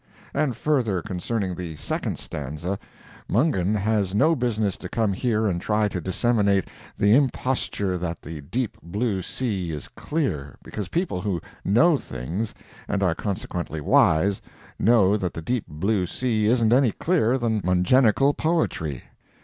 [0.33, 2.79] And further concerning the second stanza,
[3.29, 8.41] Mungen has no business to come here and try to disseminate the imposture that the
[8.41, 12.55] deep blue sea is clear, because people who know things
[12.87, 14.41] and are consequently wise,
[14.79, 19.03] know that the deep blue sea isn't any clearer than Mungenical poetry.